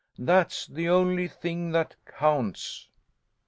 [0.17, 2.89] That's the only thing that counts."